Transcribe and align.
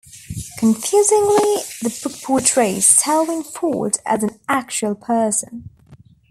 Confusingly 0.57 1.57
the 1.83 1.95
book 2.01 2.23
portrays 2.23 2.87
Selwyn 2.87 3.43
Ford 3.43 3.97
as 4.03 4.23
an 4.23 4.39
actual 4.49 4.95
person. 4.95 5.69